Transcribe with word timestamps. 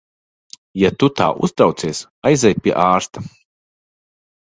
Ja 0.83 0.91
tu 1.03 1.09
tā 1.19 1.27
uztraucies, 1.49 2.01
aizej 2.33 2.59
pie 2.65 2.77
ārsta. 2.89 3.29